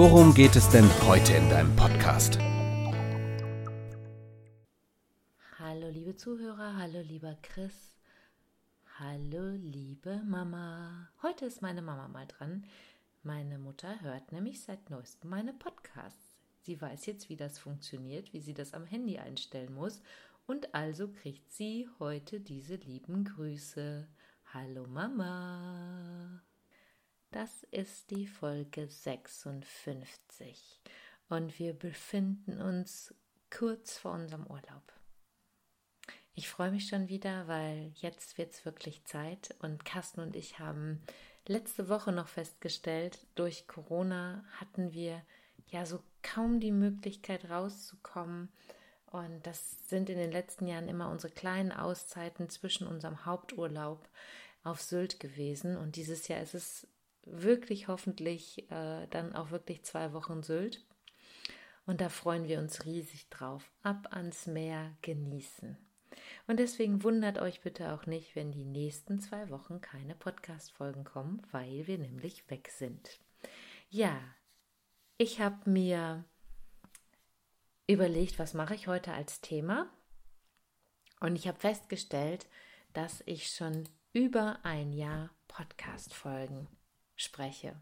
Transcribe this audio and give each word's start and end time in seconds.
worum 0.00 0.32
geht 0.32 0.56
es 0.56 0.66
denn 0.70 0.88
heute 1.06 1.34
in 1.34 1.50
deinem 1.50 1.76
Podcast? 1.76 2.38
Hallo 5.58 5.90
liebe 5.90 6.16
Zuhörer, 6.16 6.78
hallo 6.78 7.00
lieber 7.02 7.36
Chris. 7.42 7.98
Hallo, 8.98 9.50
liebe 9.58 10.22
Mama. 10.24 11.10
Heute 11.20 11.44
ist 11.44 11.60
meine 11.60 11.82
Mama 11.82 12.08
mal 12.08 12.26
dran. 12.26 12.64
Meine 13.24 13.58
Mutter 13.58 14.00
hört 14.00 14.32
nämlich 14.32 14.62
seit 14.62 14.88
neuestem 14.88 15.28
meine 15.28 15.52
Podcasts. 15.52 16.38
Sie 16.62 16.80
weiß 16.80 17.04
jetzt, 17.04 17.28
wie 17.28 17.36
das 17.36 17.58
funktioniert, 17.58 18.32
wie 18.32 18.40
sie 18.40 18.54
das 18.54 18.72
am 18.72 18.86
Handy 18.86 19.18
einstellen 19.18 19.74
muss. 19.74 20.00
Und 20.46 20.74
also 20.74 21.08
kriegt 21.08 21.52
sie 21.52 21.90
heute 21.98 22.40
diese 22.40 22.76
lieben 22.76 23.24
Grüße. 23.24 24.08
Hallo 24.54 24.86
Mama. 24.86 26.40
Das 27.32 27.62
ist 27.70 28.10
die 28.10 28.26
Folge 28.26 28.88
56 28.88 30.80
und 31.28 31.60
wir 31.60 31.74
befinden 31.74 32.60
uns 32.60 33.14
kurz 33.50 33.98
vor 33.98 34.12
unserem 34.12 34.48
Urlaub. 34.48 34.82
Ich 36.34 36.48
freue 36.48 36.72
mich 36.72 36.88
schon 36.88 37.08
wieder, 37.08 37.46
weil 37.46 37.92
jetzt 37.94 38.36
wird 38.36 38.52
es 38.52 38.64
wirklich 38.64 39.04
Zeit 39.04 39.54
und 39.60 39.84
Carsten 39.84 40.20
und 40.22 40.34
ich 40.34 40.58
haben 40.58 41.00
letzte 41.46 41.88
Woche 41.88 42.10
noch 42.10 42.26
festgestellt, 42.26 43.24
durch 43.36 43.68
Corona 43.68 44.44
hatten 44.56 44.92
wir 44.92 45.22
ja 45.68 45.86
so 45.86 46.02
kaum 46.22 46.58
die 46.58 46.72
Möglichkeit 46.72 47.48
rauszukommen. 47.48 48.48
Und 49.06 49.46
das 49.46 49.88
sind 49.88 50.08
in 50.10 50.18
den 50.18 50.32
letzten 50.32 50.66
Jahren 50.66 50.88
immer 50.88 51.10
unsere 51.10 51.32
kleinen 51.32 51.72
Auszeiten 51.72 52.48
zwischen 52.48 52.86
unserem 52.86 53.24
Haupturlaub 53.24 54.08
auf 54.62 54.80
Sylt 54.80 55.20
gewesen. 55.20 55.76
Und 55.76 55.96
dieses 55.96 56.28
Jahr 56.28 56.40
ist 56.40 56.54
es 56.54 56.86
wirklich 57.24 57.88
hoffentlich 57.88 58.70
äh, 58.70 59.06
dann 59.08 59.34
auch 59.34 59.50
wirklich 59.50 59.82
zwei 59.84 60.12
Wochen 60.12 60.42
Sylt. 60.42 60.84
Und 61.86 62.00
da 62.00 62.08
freuen 62.08 62.46
wir 62.46 62.58
uns 62.58 62.84
riesig 62.84 63.28
drauf. 63.30 63.72
Ab 63.82 64.08
ans 64.12 64.46
Meer 64.46 64.96
genießen. 65.02 65.76
Und 66.46 66.58
deswegen 66.58 67.02
wundert 67.02 67.38
euch 67.38 67.60
bitte 67.60 67.92
auch 67.92 68.06
nicht, 68.06 68.36
wenn 68.36 68.52
die 68.52 68.64
nächsten 68.64 69.20
zwei 69.20 69.50
Wochen 69.50 69.80
keine 69.80 70.14
Podcast-Folgen 70.14 71.04
kommen, 71.04 71.42
weil 71.50 71.86
wir 71.86 71.98
nämlich 71.98 72.48
weg 72.50 72.68
sind. 72.68 73.20
Ja, 73.88 74.20
ich 75.16 75.40
habe 75.40 75.68
mir 75.68 76.24
überlegt, 77.86 78.38
was 78.38 78.54
mache 78.54 78.74
ich 78.74 78.86
heute 78.86 79.12
als 79.12 79.40
Thema? 79.40 79.90
Und 81.20 81.36
ich 81.36 81.46
habe 81.46 81.58
festgestellt, 81.58 82.46
dass 82.92 83.22
ich 83.26 83.48
schon 83.48 83.88
über 84.12 84.58
ein 84.62 84.92
Jahr 84.92 85.30
Podcast-Folgen 85.48 86.68
spreche. 87.20 87.74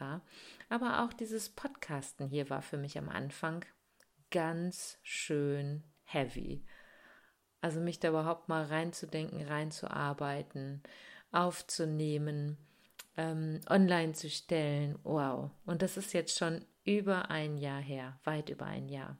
Aber 0.68 1.02
auch 1.02 1.12
dieses 1.12 1.48
Podcasten 1.48 2.28
hier 2.28 2.50
war 2.50 2.62
für 2.62 2.76
mich 2.76 2.98
am 2.98 3.08
Anfang 3.08 3.64
ganz 4.30 4.98
schön 5.02 5.82
heavy. 6.04 6.64
Also 7.60 7.80
mich 7.80 7.98
da 7.98 8.10
überhaupt 8.10 8.48
mal 8.48 8.64
reinzudenken, 8.64 9.42
reinzuarbeiten, 9.42 10.82
aufzunehmen, 11.32 12.58
ähm, 13.16 13.60
online 13.68 14.12
zu 14.12 14.28
stellen. 14.28 14.98
Wow. 15.02 15.50
Und 15.64 15.82
das 15.82 15.96
ist 15.96 16.12
jetzt 16.12 16.38
schon 16.38 16.64
über 16.84 17.30
ein 17.30 17.56
Jahr 17.56 17.80
her, 17.80 18.18
weit 18.24 18.50
über 18.50 18.66
ein 18.66 18.88
Jahr. 18.88 19.16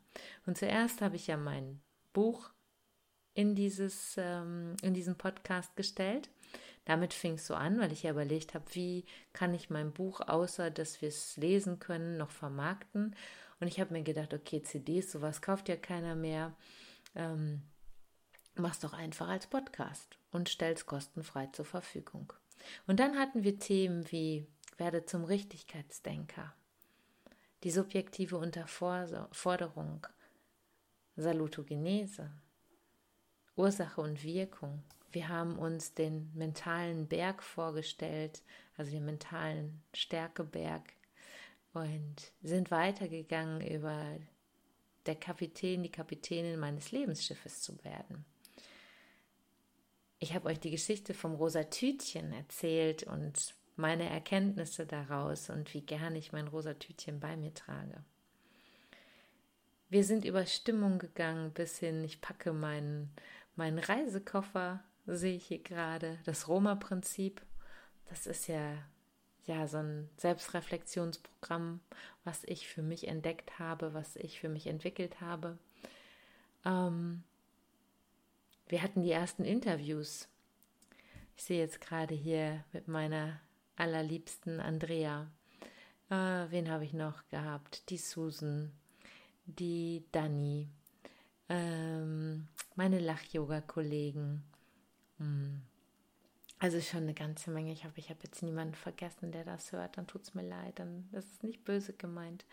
Und 0.46 0.58
zuerst 0.58 1.00
habe 1.00 1.16
ich 1.16 1.26
ja 1.26 1.36
mein 1.36 1.80
Buch 2.12 2.50
in, 3.34 3.54
dieses, 3.54 4.14
ähm, 4.16 4.76
in 4.82 4.94
diesen 4.94 5.16
Podcast 5.16 5.76
gestellt. 5.76 6.30
Damit 6.84 7.14
fing 7.14 7.34
es 7.34 7.46
so 7.46 7.54
an, 7.54 7.78
weil 7.78 7.92
ich 7.92 8.02
ja 8.02 8.10
überlegt 8.10 8.54
habe, 8.54 8.64
wie 8.72 9.04
kann 9.32 9.54
ich 9.54 9.70
mein 9.70 9.92
Buch, 9.92 10.20
außer 10.20 10.70
dass 10.70 11.00
wir 11.00 11.08
es 11.08 11.36
lesen 11.36 11.78
können, 11.78 12.16
noch 12.16 12.30
vermarkten. 12.30 13.16
Und 13.60 13.68
ich 13.68 13.80
habe 13.80 13.92
mir 13.92 14.02
gedacht, 14.02 14.34
okay, 14.34 14.62
CDs, 14.62 15.10
sowas 15.10 15.40
kauft 15.40 15.68
ja 15.68 15.76
keiner 15.76 16.14
mehr. 16.14 16.54
Ähm, 17.14 17.62
mach's 18.54 18.80
doch 18.80 18.92
einfach 18.92 19.28
als 19.28 19.46
Podcast 19.46 20.18
und 20.30 20.48
stell's 20.48 20.86
kostenfrei 20.86 21.46
zur 21.52 21.64
Verfügung. 21.64 22.32
Und 22.86 23.00
dann 23.00 23.18
hatten 23.18 23.44
wir 23.44 23.58
Themen 23.58 24.10
wie 24.10 24.46
werde 24.76 25.06
zum 25.06 25.24
Richtigkeitsdenker, 25.24 26.52
die 27.62 27.70
subjektive 27.70 28.36
Unterforderung, 28.36 30.06
Salutogenese, 31.16 32.30
Ursache 33.56 34.00
und 34.00 34.22
Wirkung. 34.22 34.82
Wir 35.12 35.28
haben 35.28 35.58
uns 35.58 35.94
den 35.94 36.30
mentalen 36.34 37.06
Berg 37.06 37.42
vorgestellt, 37.42 38.42
also 38.76 38.90
den 38.90 39.04
mentalen 39.04 39.82
Stärkeberg, 39.94 40.82
und 41.72 42.32
sind 42.42 42.70
weitergegangen 42.70 43.60
über 43.66 44.18
der 45.06 45.16
Kapitän, 45.16 45.82
die 45.82 45.90
Kapitänin 45.90 46.58
meines 46.58 46.92
Lebensschiffes 46.92 47.62
zu 47.62 47.82
werden. 47.84 48.24
Ich 50.18 50.34
habe 50.34 50.48
euch 50.48 50.58
die 50.58 50.70
Geschichte 50.70 51.12
vom 51.14 51.34
rosa 51.34 51.64
Tütchen 51.64 52.32
erzählt 52.32 53.02
und 53.02 53.54
meine 53.76 54.08
Erkenntnisse 54.08 54.86
daraus 54.86 55.50
und 55.50 55.74
wie 55.74 55.82
gern 55.82 56.16
ich 56.16 56.32
mein 56.32 56.48
rosa 56.48 56.74
Tütchen 56.74 57.20
bei 57.20 57.36
mir 57.36 57.52
trage. 57.52 58.02
Wir 59.90 60.04
sind 60.04 60.24
über 60.24 60.46
Stimmung 60.46 60.98
gegangen 60.98 61.52
bis 61.52 61.78
hin, 61.78 62.02
ich 62.04 62.20
packe 62.20 62.52
meinen, 62.52 63.14
meinen 63.56 63.78
Reisekoffer, 63.78 64.82
sehe 65.06 65.36
ich 65.36 65.46
hier 65.46 65.62
gerade, 65.62 66.18
das 66.24 66.48
Roma-Prinzip. 66.48 67.42
Das 68.06 68.26
ist 68.26 68.48
ja 68.48 68.78
ja, 69.46 69.66
so 69.66 69.78
ein 69.78 70.08
Selbstreflexionsprogramm, 70.16 71.80
was 72.24 72.44
ich 72.44 72.66
für 72.66 72.82
mich 72.82 73.08
entdeckt 73.08 73.58
habe, 73.58 73.92
was 73.94 74.16
ich 74.16 74.40
für 74.40 74.48
mich 74.48 74.66
entwickelt 74.66 75.20
habe. 75.20 75.58
Ähm, 76.64 77.22
wir 78.68 78.82
hatten 78.82 79.02
die 79.02 79.10
ersten 79.10 79.44
Interviews. 79.44 80.28
Ich 81.36 81.44
sehe 81.44 81.58
jetzt 81.58 81.80
gerade 81.80 82.14
hier 82.14 82.64
mit 82.72 82.88
meiner 82.88 83.40
allerliebsten 83.76 84.60
Andrea. 84.60 85.30
Äh, 86.08 86.46
wen 86.50 86.70
habe 86.70 86.84
ich 86.84 86.94
noch 86.94 87.26
gehabt? 87.28 87.90
Die 87.90 87.98
Susan, 87.98 88.72
die 89.44 90.04
Dani, 90.12 90.68
ähm, 91.48 92.48
meine 92.74 92.98
Lach-Yoga-Kollegen. 92.98 94.42
Hm 95.18 95.62
also 96.64 96.80
schon 96.80 97.02
eine 97.02 97.12
ganze 97.12 97.50
Menge. 97.50 97.72
Ich 97.72 97.84
hoffe, 97.84 97.98
ich 97.98 98.08
habe 98.08 98.20
jetzt 98.22 98.42
niemanden 98.42 98.74
vergessen, 98.74 99.32
der 99.32 99.44
das 99.44 99.72
hört. 99.72 99.98
Dann 99.98 100.06
tut 100.06 100.22
es 100.22 100.34
mir 100.34 100.48
leid. 100.48 100.78
Dann 100.78 101.06
ist 101.12 101.42
nicht 101.42 101.62
böse 101.62 101.92
gemeint. 101.92 102.46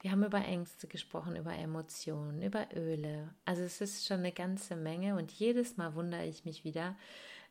Wir 0.00 0.12
haben 0.12 0.22
über 0.22 0.44
Ängste 0.44 0.86
gesprochen, 0.86 1.34
über 1.34 1.52
Emotionen, 1.52 2.40
über 2.40 2.68
Öle. 2.72 3.34
Also 3.44 3.62
es 3.62 3.80
ist 3.80 4.06
schon 4.06 4.18
eine 4.18 4.30
ganze 4.30 4.76
Menge 4.76 5.16
und 5.16 5.32
jedes 5.32 5.76
Mal 5.76 5.96
wundere 5.96 6.24
ich 6.24 6.44
mich 6.44 6.62
wieder, 6.62 6.96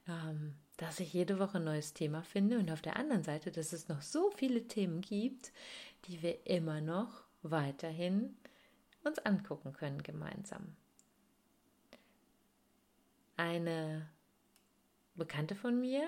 ähm, 0.07 0.53
dass 0.77 1.01
ich 1.01 1.11
jede 1.11 1.39
Woche 1.39 1.57
ein 1.57 1.65
neues 1.65 1.93
Thema 1.93 2.21
finde 2.21 2.57
und 2.59 2.71
auf 2.71 2.81
der 2.81 2.95
anderen 2.95 3.23
Seite, 3.23 3.51
dass 3.51 3.73
es 3.73 3.89
noch 3.89 4.01
so 4.01 4.31
viele 4.31 4.69
Themen 4.69 5.01
gibt, 5.01 5.51
die 6.05 6.21
wir 6.21 6.45
immer 6.47 6.79
noch 6.79 7.23
weiterhin 7.41 8.37
uns 9.05 9.19
angucken 9.19 9.73
können 9.73 10.03
gemeinsam. 10.03 10.75
Eine 13.37 14.09
Bekannte 15.15 15.55
von 15.55 15.79
mir 15.79 16.07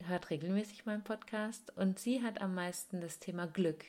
hört 0.00 0.30
regelmäßig 0.30 0.86
meinen 0.86 1.04
Podcast 1.04 1.76
und 1.76 1.98
sie 1.98 2.22
hat 2.22 2.40
am 2.40 2.54
meisten 2.54 3.00
das 3.00 3.18
Thema 3.18 3.46
Glück 3.46 3.84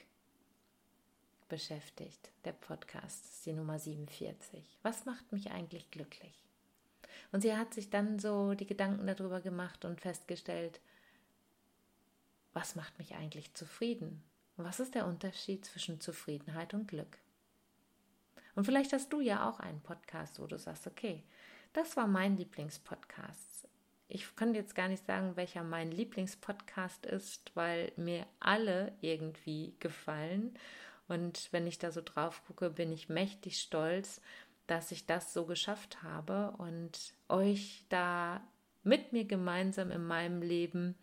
beschäftigt. 1.49 2.31
Der 2.45 2.53
Podcast 2.53 3.25
ist 3.25 3.45
die 3.45 3.53
Nummer 3.53 3.79
47. 3.79 4.77
Was 4.83 5.05
macht 5.05 5.31
mich 5.31 5.51
eigentlich 5.51 5.91
glücklich? 5.91 6.45
Und 7.31 7.41
sie 7.41 7.55
hat 7.55 7.73
sich 7.73 7.89
dann 7.89 8.19
so 8.19 8.53
die 8.53 8.65
Gedanken 8.65 9.07
darüber 9.07 9.41
gemacht 9.41 9.85
und 9.85 10.01
festgestellt, 10.01 10.79
was 12.53 12.75
macht 12.75 12.97
mich 12.97 13.15
eigentlich 13.15 13.53
zufrieden? 13.53 14.23
Was 14.57 14.79
ist 14.79 14.95
der 14.95 15.05
Unterschied 15.05 15.65
zwischen 15.65 15.99
Zufriedenheit 15.99 16.73
und 16.73 16.87
Glück? 16.87 17.17
Und 18.55 18.65
vielleicht 18.65 18.93
hast 18.93 19.11
du 19.11 19.19
ja 19.19 19.47
auch 19.49 19.59
einen 19.59 19.81
Podcast, 19.81 20.39
wo 20.39 20.47
du 20.47 20.57
sagst, 20.57 20.87
okay, 20.87 21.23
das 21.73 21.97
war 21.97 22.07
mein 22.07 22.37
Lieblingspodcast. 22.37 23.67
Ich 24.07 24.35
kann 24.35 24.55
jetzt 24.55 24.75
gar 24.75 24.87
nicht 24.87 25.05
sagen, 25.05 25.35
welcher 25.35 25.63
mein 25.63 25.91
Lieblingspodcast 25.91 27.05
ist, 27.05 27.51
weil 27.55 27.91
mir 27.97 28.25
alle 28.39 28.93
irgendwie 29.01 29.73
gefallen. 29.79 30.57
Und 31.07 31.49
wenn 31.51 31.67
ich 31.67 31.79
da 31.79 31.91
so 31.91 32.01
drauf 32.01 32.41
gucke, 32.47 32.69
bin 32.69 32.91
ich 32.91 33.09
mächtig 33.09 33.59
stolz, 33.59 34.21
dass 34.67 34.91
ich 34.91 35.05
das 35.05 35.33
so 35.33 35.45
geschafft 35.45 36.01
habe 36.01 36.51
und 36.57 37.13
euch 37.29 37.83
da 37.89 38.41
mit 38.83 39.11
mir 39.11 39.25
gemeinsam 39.25 39.91
in 39.91 40.05
meinem 40.05 40.41
Leben 40.41 40.95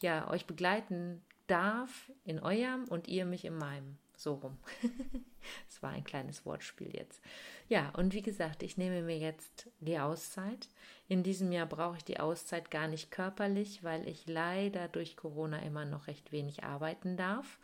ja 0.00 0.28
euch 0.30 0.46
begleiten 0.46 1.22
darf 1.46 2.10
in 2.24 2.40
eurem 2.40 2.84
und 2.84 3.08
ihr 3.08 3.24
mich 3.24 3.44
in 3.44 3.56
meinem. 3.56 3.98
So 4.16 4.34
rum. 4.34 4.58
Es 5.68 5.82
war 5.82 5.90
ein 5.90 6.04
kleines 6.04 6.46
Wortspiel 6.46 6.94
jetzt. 6.94 7.20
Ja, 7.68 7.90
und 7.96 8.14
wie 8.14 8.22
gesagt, 8.22 8.62
ich 8.62 8.76
nehme 8.76 9.02
mir 9.02 9.18
jetzt 9.18 9.68
die 9.80 9.98
Auszeit. 9.98 10.68
In 11.08 11.24
diesem 11.24 11.50
Jahr 11.50 11.66
brauche 11.66 11.96
ich 11.96 12.04
die 12.04 12.20
Auszeit 12.20 12.70
gar 12.70 12.86
nicht 12.86 13.10
körperlich, 13.10 13.82
weil 13.82 14.06
ich 14.06 14.28
leider 14.28 14.86
durch 14.86 15.16
Corona 15.16 15.58
immer 15.58 15.84
noch 15.84 16.06
recht 16.06 16.30
wenig 16.30 16.62
arbeiten 16.62 17.16
darf. 17.16 17.58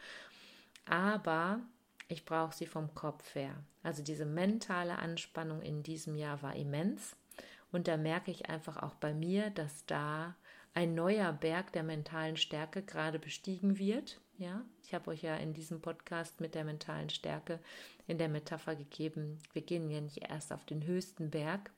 Aber 0.86 1.60
ich 2.08 2.24
brauche 2.24 2.54
sie 2.54 2.66
vom 2.66 2.94
Kopf 2.94 3.34
her. 3.36 3.54
Also 3.84 4.02
diese 4.02 4.24
mentale 4.24 4.98
Anspannung 4.98 5.62
in 5.62 5.82
diesem 5.82 6.16
Jahr 6.16 6.42
war 6.42 6.56
immens. 6.56 7.14
Und 7.70 7.86
da 7.86 7.96
merke 7.96 8.30
ich 8.30 8.48
einfach 8.48 8.78
auch 8.82 8.94
bei 8.94 9.12
mir, 9.12 9.50
dass 9.50 9.84
da 9.86 10.34
ein 10.74 10.94
neuer 10.94 11.32
Berg 11.32 11.72
der 11.72 11.82
mentalen 11.82 12.36
Stärke 12.36 12.82
gerade 12.82 13.18
bestiegen 13.18 13.78
wird. 13.78 14.20
Ja, 14.38 14.64
ich 14.84 14.94
habe 14.94 15.10
euch 15.10 15.22
ja 15.22 15.36
in 15.36 15.52
diesem 15.52 15.80
Podcast 15.80 16.40
mit 16.40 16.54
der 16.54 16.62
mentalen 16.62 17.10
Stärke 17.10 17.58
in 18.06 18.18
der 18.18 18.28
Metapher 18.28 18.76
gegeben, 18.76 19.38
wir 19.52 19.62
gehen 19.62 19.90
ja 19.90 20.00
nicht 20.00 20.18
erst 20.18 20.52
auf 20.52 20.64
den 20.64 20.86
höchsten 20.86 21.28
Berg, 21.28 21.72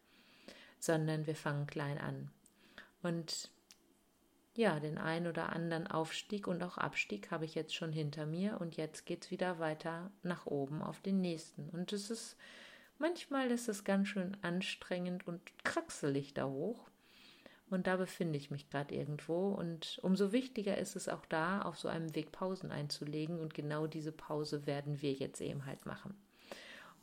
sondern 0.79 1.27
wir 1.27 1.35
fangen 1.35 1.67
klein 1.67 1.97
an. 1.97 2.31
Und 3.03 3.51
ja, 4.57 4.79
den 4.79 4.99
ein 4.99 5.27
oder 5.27 5.55
anderen 5.55 5.87
Aufstieg 5.87 6.47
und 6.47 6.63
auch 6.63 6.77
Abstieg 6.77 7.31
habe 7.31 7.47
ich 7.47 7.55
jetzt 7.55 7.75
schon 7.75 7.93
hinter 7.93 8.27
mir 8.27 8.61
und 8.61 8.77
jetzt 8.77 9.07
geht 9.07 9.25
es 9.25 9.31
wieder 9.31 9.59
weiter 9.59 10.11
nach 10.23 10.45
oben 10.45 10.83
auf 10.83 11.01
den 11.01 11.23
nächsten. 11.23 11.71
Und 11.71 11.95
es 11.95 12.11
ist, 12.11 12.37
manchmal 12.99 13.51
ist 13.51 13.71
es 13.71 13.85
ganz 13.85 14.09
schön 14.09 14.37
anstrengend 14.43 15.27
und 15.27 15.41
kraxelig 15.65 16.35
da 16.35 16.45
hoch. 16.45 16.90
Und 17.71 17.87
da 17.87 17.97
befinde 17.97 18.37
ich 18.37 18.51
mich 18.51 18.69
gerade 18.69 18.95
irgendwo. 18.95 19.51
Und 19.51 20.01
umso 20.03 20.33
wichtiger 20.33 20.77
ist 20.77 20.97
es 20.97 21.09
auch 21.09 21.25
da, 21.27 21.63
auf 21.63 21.79
so 21.79 21.89
einem 21.89 22.15
Weg 22.15 22.33
Pausen 22.33 22.73
einzulegen. 22.73 23.39
Und 23.39 23.55
genau 23.55 23.87
diese 23.87 24.13
Pause 24.13 24.67
werden 24.67 25.01
wir 25.01 25.13
jetzt 25.13 25.41
eben 25.41 25.67
halt 25.67 25.87
machen. 25.87 26.15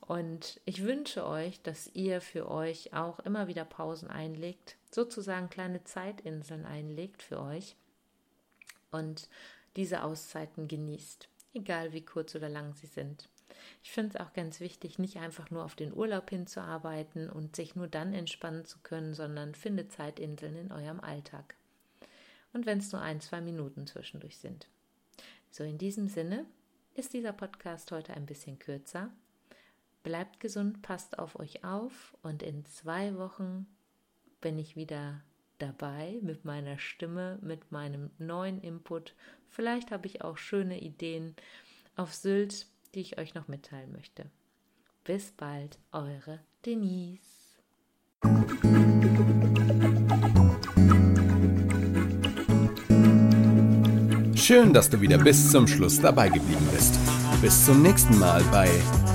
Und 0.01 0.61
ich 0.65 0.83
wünsche 0.83 1.25
euch, 1.25 1.61
dass 1.61 1.93
ihr 1.93 2.21
für 2.21 2.49
euch 2.49 2.93
auch 2.93 3.19
immer 3.19 3.47
wieder 3.47 3.65
Pausen 3.65 4.09
einlegt, 4.09 4.77
sozusagen 4.89 5.49
kleine 5.49 5.83
Zeitinseln 5.83 6.65
einlegt 6.65 7.21
für 7.21 7.41
euch 7.41 7.75
und 8.89 9.27
diese 9.75 10.03
Auszeiten 10.03 10.69
genießt, 10.69 11.27
egal 11.53 11.91
wie 11.91 12.05
kurz 12.05 12.35
oder 12.35 12.47
lang 12.47 12.73
sie 12.73 12.87
sind. 12.87 13.29
Ich 13.83 13.91
finde 13.91 14.09
es 14.09 14.21
auch 14.21 14.33
ganz 14.33 14.59
wichtig, 14.59 14.99
nicht 14.99 15.17
einfach 15.17 15.49
nur 15.49 15.63
auf 15.63 15.75
den 15.75 15.93
Urlaub 15.93 16.29
hinzuarbeiten 16.29 17.29
und 17.29 17.55
sich 17.55 17.75
nur 17.75 17.87
dann 17.87 18.13
entspannen 18.13 18.65
zu 18.65 18.79
können, 18.79 19.13
sondern 19.13 19.55
finde 19.55 19.87
Zeitinseln 19.87 20.55
in 20.55 20.71
eurem 20.71 20.99
Alltag. 20.99 21.55
Und 22.53 22.65
wenn 22.65 22.79
es 22.79 22.91
nur 22.91 23.01
ein, 23.01 23.21
zwei 23.21 23.41
Minuten 23.41 23.87
zwischendurch 23.87 24.37
sind. 24.37 24.67
So, 25.51 25.63
in 25.63 25.77
diesem 25.77 26.07
Sinne 26.07 26.45
ist 26.95 27.13
dieser 27.13 27.33
Podcast 27.33 27.91
heute 27.91 28.13
ein 28.13 28.25
bisschen 28.25 28.59
kürzer. 28.59 29.11
Bleibt 30.03 30.39
gesund, 30.39 30.81
passt 30.81 31.19
auf 31.19 31.39
euch 31.39 31.63
auf 31.63 32.15
und 32.23 32.43
in 32.43 32.65
zwei 32.65 33.15
Wochen 33.17 33.67
bin 34.41 34.57
ich 34.57 34.75
wieder 34.75 35.21
dabei 35.57 36.19
mit 36.21 36.45
meiner 36.45 36.77
Stimme, 36.77 37.39
mit 37.41 37.71
meinem 37.71 38.11
neuen 38.17 38.61
Input. 38.61 39.15
Vielleicht 39.49 39.91
habe 39.91 40.07
ich 40.07 40.21
auch 40.21 40.37
schöne 40.37 40.79
Ideen 40.79 41.35
auf 41.95 42.13
Sylt 42.13 42.67
die 42.97 43.01
ich 43.01 43.19
euch 43.19 43.35
noch 43.35 43.47
mitteilen 43.47 43.91
möchte. 43.91 44.25
Bis 45.03 45.31
bald, 45.31 45.77
eure 45.91 46.39
Denise. 46.65 47.21
Schön, 54.35 54.73
dass 54.73 54.89
du 54.89 54.99
wieder 54.99 55.19
bis 55.19 55.51
zum 55.51 55.67
Schluss 55.67 56.01
dabei 56.01 56.29
geblieben 56.29 56.67
bist. 56.73 56.97
Bis 57.39 57.67
zum 57.67 57.83
nächsten 57.83 58.17
Mal 58.17 58.43
bei 58.45 58.67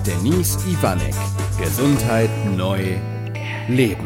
Denise 0.07 0.59
Ivanek. 0.69 1.15
Gesundheit 1.59 2.31
neu 2.57 3.01
leben. 3.67 4.02